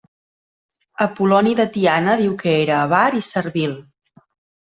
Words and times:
Apol·loni 1.05 1.51
de 1.59 1.65
Tiana 1.75 2.15
diu 2.21 2.33
que 2.41 2.55
era 2.61 2.79
avar 2.87 3.05
i 3.19 3.21
servil. 3.27 3.77